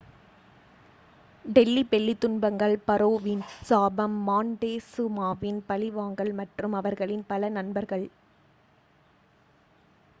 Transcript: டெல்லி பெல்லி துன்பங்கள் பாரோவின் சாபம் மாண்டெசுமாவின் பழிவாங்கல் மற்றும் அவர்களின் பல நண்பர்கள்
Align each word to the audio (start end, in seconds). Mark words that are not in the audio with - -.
டெல்லி 1.45 1.83
பெல்லி 1.83 2.13
துன்பங்கள் 2.15 2.73
பாரோவின் 2.87 3.43
சாபம் 3.61 4.15
மாண்டெசுமாவின் 4.27 5.59
பழிவாங்கல் 5.67 6.33
மற்றும் 6.33 6.73
அவர்களின் 6.73 7.25
பல 7.27 7.49
நண்பர்கள் 7.49 8.05